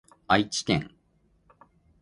[0.27, 0.89] 愛知県